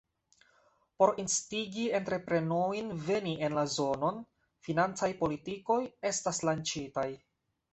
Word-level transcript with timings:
Por 1.01 1.11
instigi 1.23 1.83
entreprenojn 1.99 2.89
veni 3.09 3.35
en 3.49 3.59
la 3.59 3.67
zonon, 3.75 4.19
financaj 4.69 5.11
politikoj 5.23 5.81
estas 6.13 6.43
lanĉitaj. 6.51 7.09